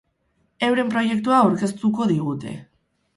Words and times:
Euren 0.67 0.87
proiektua 0.93 1.41
aurkeztuko 1.41 2.09
digute. 2.13 2.55